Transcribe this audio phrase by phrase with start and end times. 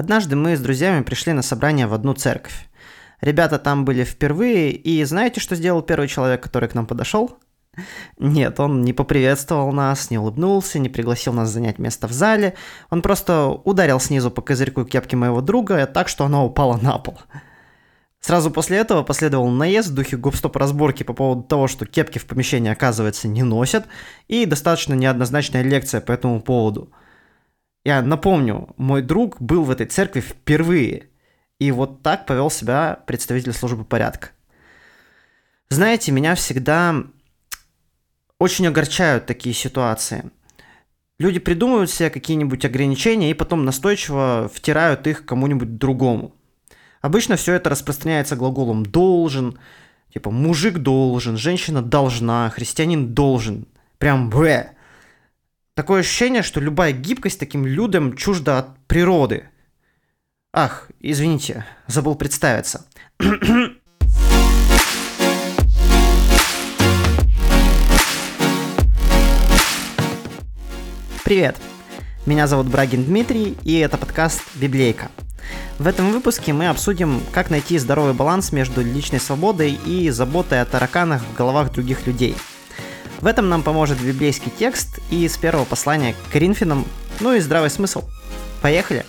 [0.00, 2.70] Однажды мы с друзьями пришли на собрание в одну церковь.
[3.20, 7.36] Ребята там были впервые, и знаете, что сделал первый человек, который к нам подошел?
[8.18, 12.54] Нет, он не поприветствовал нас, не улыбнулся, не пригласил нас занять место в зале.
[12.88, 17.18] Он просто ударил снизу по козырьку кепки моего друга так, что она упала на пол.
[18.22, 22.24] Сразу после этого последовал наезд в духе гопстоп разборки по поводу того, что кепки в
[22.24, 23.84] помещении, оказывается, не носят,
[24.28, 26.90] и достаточно неоднозначная лекция по этому поводу.
[27.84, 31.08] Я напомню, мой друг был в этой церкви впервые,
[31.58, 34.30] и вот так повел себя представитель службы порядка.
[35.70, 37.04] Знаете, меня всегда
[38.38, 40.30] очень огорчают такие ситуации.
[41.18, 46.34] Люди придумывают себе какие-нибудь ограничения и потом настойчиво втирают их кому-нибудь другому.
[47.02, 49.58] Обычно все это распространяется глаголом «должен»,
[50.12, 53.68] типа «мужик должен», «женщина должна», «христианин должен».
[53.98, 54.70] Прям «б».
[55.80, 59.44] Такое ощущение, что любая гибкость таким людям чужда от природы.
[60.52, 62.84] Ах, извините, забыл представиться.
[71.24, 71.56] Привет!
[72.26, 75.10] Меня зовут Брагин Дмитрий, и это подкаст «Библейка».
[75.78, 80.66] В этом выпуске мы обсудим, как найти здоровый баланс между личной свободой и заботой о
[80.66, 82.36] тараканах в головах других людей.
[83.20, 86.86] В этом нам поможет библейский текст и с первого послания к Коринфянам,
[87.20, 88.04] ну и здравый смысл.
[88.62, 89.04] Поехали!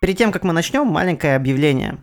[0.00, 1.98] Перед тем, как мы начнем, маленькое объявление.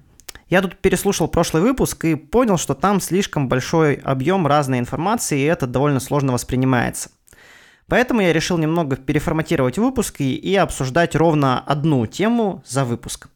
[0.47, 5.45] Я тут переслушал прошлый выпуск и понял, что там слишком большой объем разной информации, и
[5.45, 7.09] это довольно сложно воспринимается.
[7.87, 13.27] Поэтому я решил немного переформатировать выпуски и обсуждать ровно одну тему за выпуск.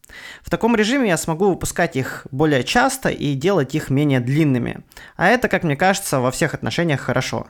[0.42, 4.84] В таком режиме я смогу выпускать их более часто и делать их менее длинными.
[5.16, 7.48] А это, как мне кажется, во всех отношениях хорошо.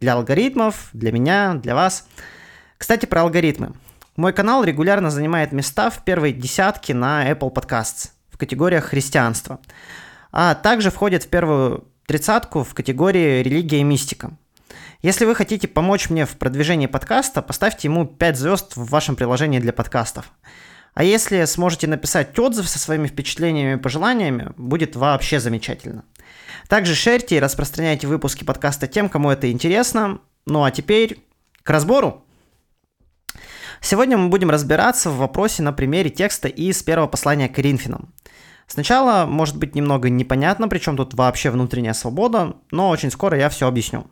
[0.00, 2.06] Для алгоритмов, для меня, для вас.
[2.78, 3.74] Кстати, про алгоритмы.
[4.16, 9.60] Мой канал регулярно занимает места в первой десятке на Apple Podcasts в категориях христианства,
[10.32, 14.32] а также входит в первую тридцатку в категории религия и мистика.
[15.02, 19.60] Если вы хотите помочь мне в продвижении подкаста, поставьте ему 5 звезд в вашем приложении
[19.60, 20.32] для подкастов.
[20.94, 26.04] А если сможете написать отзыв со своими впечатлениями и пожеланиями, будет вообще замечательно.
[26.68, 30.20] Также шерьте и распространяйте выпуски подкаста тем, кому это интересно.
[30.46, 31.24] Ну а теперь
[31.62, 32.24] к разбору.
[33.80, 38.12] Сегодня мы будем разбираться в вопросе на примере текста из первого послания к Коринфянам.
[38.66, 43.66] Сначала может быть немного непонятно, причем тут вообще внутренняя свобода, но очень скоро я все
[43.66, 44.10] объясню.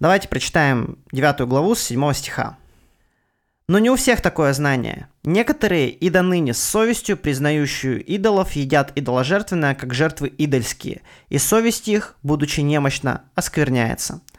[0.00, 2.56] Давайте прочитаем 9 главу с 7 стиха.
[3.68, 5.08] Но не у всех такое знание.
[5.24, 11.88] Некоторые и до ныне с совестью, признающую идолов, едят идоложертвенное, как жертвы идольские, и совесть
[11.88, 14.20] их, будучи немощна, оскверняется–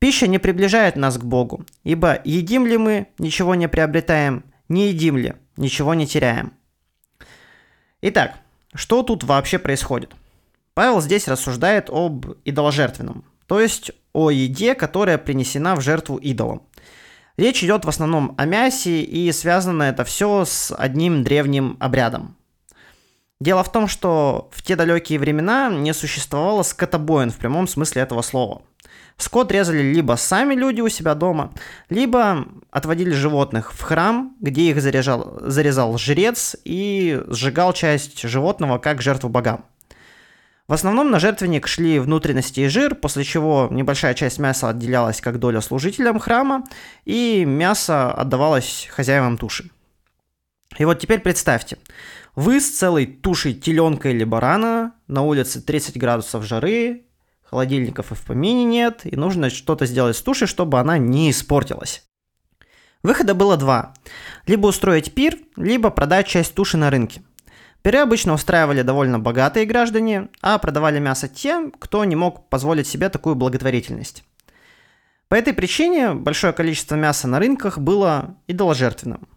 [0.00, 5.18] Пища не приближает нас к Богу, ибо едим ли мы, ничего не приобретаем, не едим
[5.18, 6.54] ли, ничего не теряем.
[8.00, 8.36] Итак,
[8.74, 10.14] что тут вообще происходит?
[10.72, 16.62] Павел здесь рассуждает об идоложертвенном, то есть о еде, которая принесена в жертву идолам.
[17.36, 22.36] Речь идет в основном о мясе, и связано это все с одним древним обрядом.
[23.40, 28.22] Дело в том, что в те далекие времена не существовало скотобоин в прямом смысле этого
[28.22, 28.62] слова–
[29.20, 31.52] Скот резали либо сами люди у себя дома,
[31.90, 39.02] либо отводили животных в храм, где их заряжал, зарезал жрец и сжигал часть животного как
[39.02, 39.66] жертву богам.
[40.70, 45.40] В основном на жертвенник шли внутренности и жир, после чего небольшая часть мяса отделялась как
[45.40, 46.64] доля служителям храма,
[47.04, 49.68] и мясо отдавалось хозяевам туши.
[50.78, 51.76] И вот теперь представьте,
[52.36, 57.02] вы с целой тушей теленка или барана, на улице 30 градусов жары,
[57.42, 62.04] холодильников и в помине нет, и нужно что-то сделать с тушей, чтобы она не испортилась.
[63.02, 63.94] Выхода было два.
[64.46, 67.22] Либо устроить пир, либо продать часть туши на рынке.
[67.82, 73.08] Пиры обычно устраивали довольно богатые граждане, а продавали мясо тем, кто не мог позволить себе
[73.08, 74.24] такую благотворительность.
[75.28, 79.28] По этой причине большое количество мяса на рынках было идоложертвенным.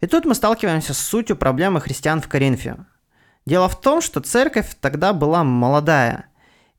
[0.00, 2.76] И тут мы сталкиваемся с сутью проблемы христиан в Коринфе.
[3.46, 6.26] Дело в том, что церковь тогда была молодая–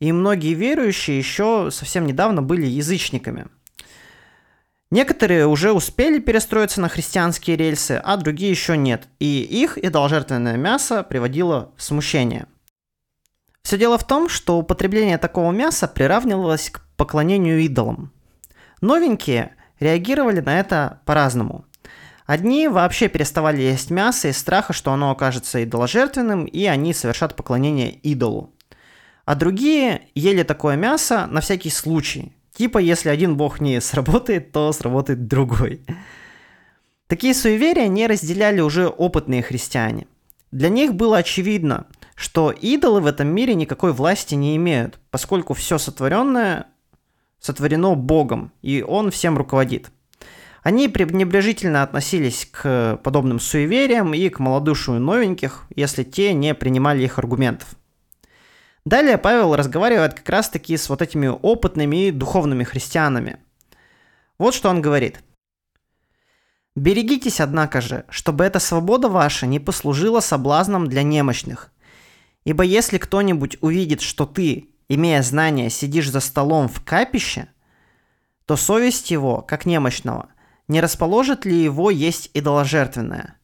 [0.02, 3.46] и многие верующие еще совсем недавно были язычниками.
[4.92, 11.02] Некоторые уже успели перестроиться на христианские рельсы, а другие еще нет, и их идоложертвенное мясо
[11.04, 12.48] приводило в смущение.
[13.64, 18.12] Все дело в том, что употребление такого мяса приравнивалось к поклонению идолам.
[18.82, 21.64] Новенькие реагировали на это по-разному.
[22.26, 27.92] Одни вообще переставали есть мясо из страха, что оно окажется идоложертвенным, и они совершат поклонение
[27.92, 28.54] идолу.
[29.24, 32.34] а другие ели такое мясо на всякий случай.
[32.54, 35.82] Типа, если один бог не сработает, то сработает другой.
[37.08, 40.08] Такие суеверия не разделяли уже опытные христиане.
[40.52, 45.78] Для них было очевидно, что идолы в этом мире никакой власти не имеют, поскольку все
[45.78, 46.68] сотворенное
[47.40, 49.92] сотворено Богом, и Он всем руководит.
[50.62, 57.18] Они пренебрежительно относились к подобным суевериям и к малодушию новеньких, если те не принимали их
[57.18, 57.76] аргументов.
[58.86, 63.38] Далее Павел разговаривает как раз-таки с вот этими опытными и духовными христианами.
[64.40, 65.24] Вот что он говорит.
[66.76, 71.72] «Берегитесь, однако же, чтобы эта свобода ваша не послужила соблазном для немощных.
[72.44, 77.50] Ибо если кто-нибудь увидит, что ты, имея знания, сидишь за столом в капище,
[78.46, 80.30] то совесть его, как немощного,
[80.68, 83.36] не расположит ли его есть идоложертвенное?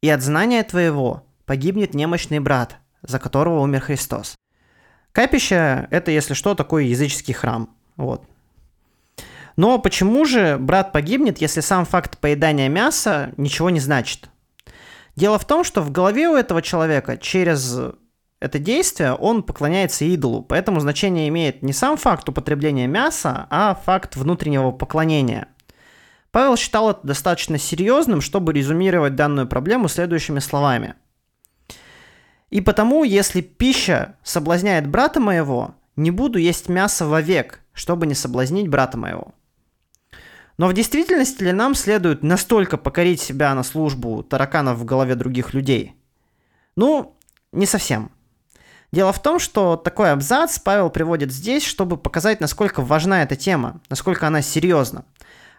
[0.00, 4.34] И от знания твоего погибнет немощный брат, за которого умер Христос.
[5.14, 7.70] Капище– это, если что, такой языческий храм.
[7.96, 8.24] Вот.
[9.54, 14.28] Но почему же брат погибнет, если сам факт поедания мяса ничего не значит?
[15.14, 17.78] Дело в том, что в голове у этого человека через
[18.40, 24.16] это действие он поклоняется идолу, поэтому значение имеет не сам факт употребления мяса, а факт
[24.16, 25.46] внутреннего поклонения.
[26.32, 30.96] Павел считал это достаточно серьезным, чтобы резюмировать данную проблему следующими словами–
[32.54, 38.68] и потому, если пища соблазняет брата моего, не буду есть мясо вовек, чтобы не соблазнить
[38.68, 39.34] брата моего.
[40.56, 45.52] Но в действительности ли нам следует настолько покорить себя на службу тараканов в голове других
[45.52, 45.96] людей?
[46.76, 47.16] Ну,
[47.50, 48.12] не совсем.
[48.92, 53.80] Дело в том, что такой абзац Павел приводит здесь, чтобы показать, насколько важна эта тема,
[53.90, 55.04] насколько она серьезна.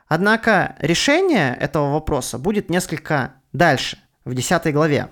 [0.07, 5.09] Однако решение этого вопроса будет несколько дальше, в 10 главе.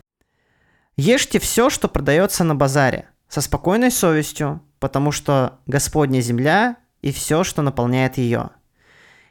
[0.96, 7.44] Ешьте все, что продается на базаре, со спокойной совестью, потому что Господня земля и все,
[7.44, 8.52] что наполняет ее.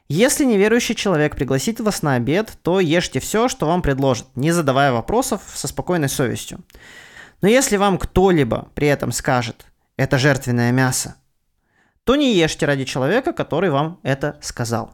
[0.09, 4.91] Если неверующий человек пригласит вас на обед, то ешьте все, что вам предложат, не задавая
[4.91, 6.59] вопросов со спокойной совестью.
[7.41, 11.15] Но если вам кто-либо при этом скажет «это жертвенное мясо»,
[12.03, 14.93] то не ешьте ради человека, который вам это сказал.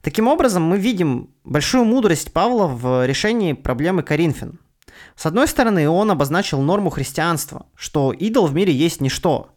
[0.00, 4.58] Таким образом, мы видим большую мудрость Павла в решении проблемы Коринфян.
[5.16, 9.50] С одной стороны, он обозначил норму христианства, что идол в мире есть ничто.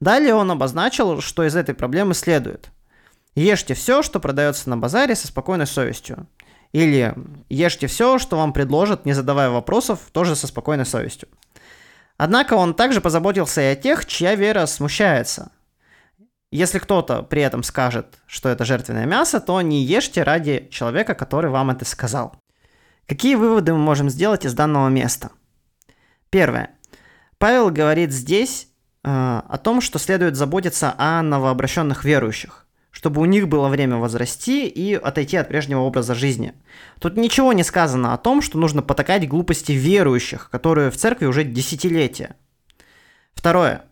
[0.00, 2.70] Далее он обозначил, что из этой проблемы следует.
[3.34, 6.26] Ешьте все, что продается на базаре со спокойной совестью.
[6.72, 7.14] Или
[7.48, 11.28] ешьте все, что вам предложат, не задавая вопросов, тоже со спокойной совестью.
[12.16, 15.50] Однако он также позаботился и о тех, чья вера смущается.
[16.50, 21.50] Если кто-то при этом скажет, что это жертвенное мясо, то не ешьте ради человека, который
[21.50, 22.36] вам это сказал.
[23.06, 25.30] Какие выводы мы можем сделать из данного места?
[26.30, 26.70] Первое.
[27.38, 28.68] Павел говорит здесь
[29.02, 34.68] э, о том, что следует заботиться о новообращенных верующих, чтобы у них было время возрасти
[34.68, 36.54] и отойти от прежнего образа жизни.
[37.00, 41.44] Тут ничего не сказано о том, что нужно потакать глупости верующих, которые в церкви уже
[41.44, 42.36] десятилетия.
[43.34, 43.82] Второе.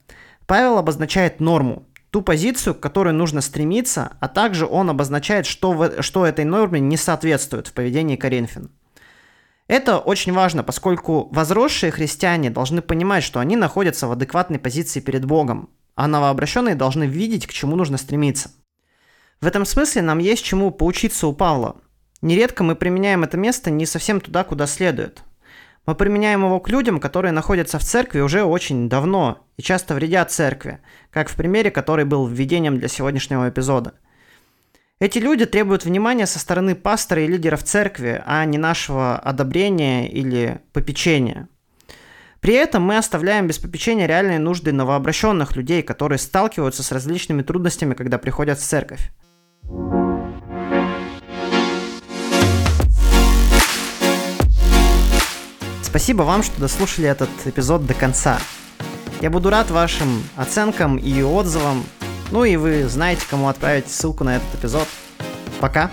[0.46, 6.02] Павел обозначает норму, ту позицию, к которой нужно стремиться, а также он обозначает, что, в,
[6.02, 8.70] что этой норме не соответствует в поведении Коринфян.
[9.70, 15.24] Это очень важно, поскольку возросшие христиане должны понимать, что они находятся в адекватной позиции перед
[15.24, 18.50] Богом, а новообращенные должны видеть, к чему нужно стремиться.
[19.40, 21.76] В этом смысле нам есть чему поучиться у Павла.
[22.20, 25.22] Нередко мы применяем это место не совсем туда, куда следует.
[25.86, 30.32] Мы применяем его к людям, которые находятся в церкви уже очень давно и часто вредят
[30.32, 30.80] церкви,
[31.12, 33.94] как в примере, который был введением для сегодняшнего эпизода–
[35.00, 40.60] эти люди требуют внимания со стороны пастора и лидеров церкви, а не нашего одобрения или
[40.74, 41.48] попечения.
[42.40, 47.94] При этом мы оставляем без попечения реальные нужды новообращенных людей, которые сталкиваются с различными трудностями,
[47.94, 49.10] когда приходят в церковь.
[55.82, 58.38] Спасибо вам, что дослушали этот эпизод до конца.
[59.22, 61.84] Я буду рад вашим оценкам и отзывам
[62.30, 64.86] ну и вы знаете, кому отправить ссылку на этот эпизод.
[65.60, 65.90] Пока!